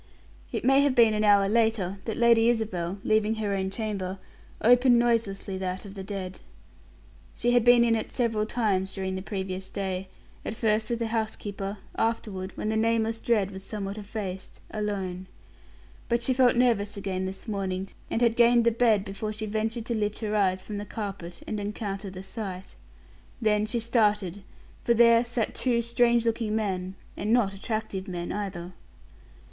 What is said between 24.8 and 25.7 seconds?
for there sat